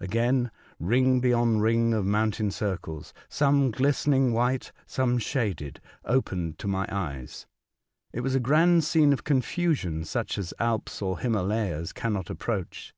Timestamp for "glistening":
3.70-4.32